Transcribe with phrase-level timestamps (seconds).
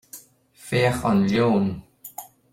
[0.69, 1.67] Féach an leon!